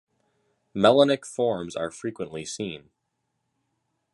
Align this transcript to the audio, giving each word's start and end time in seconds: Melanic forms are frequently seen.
Melanic 0.75 1.25
forms 1.27 1.75
are 1.75 1.91
frequently 1.91 2.43
seen. 2.43 2.89